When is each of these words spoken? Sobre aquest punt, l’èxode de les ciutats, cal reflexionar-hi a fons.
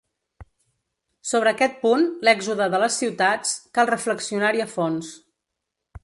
Sobre 1.31 1.51
aquest 1.51 1.75
punt, 1.83 2.07
l’èxode 2.27 2.69
de 2.75 2.79
les 2.85 2.97
ciutats, 3.03 3.51
cal 3.79 3.91
reflexionar-hi 3.93 4.65
a 4.65 4.69
fons. 4.77 5.13